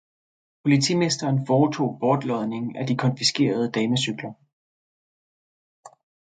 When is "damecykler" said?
3.71-4.33